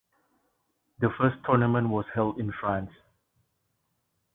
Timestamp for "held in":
2.15-2.51